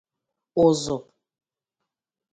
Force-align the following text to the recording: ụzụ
ụzụ 0.63 0.97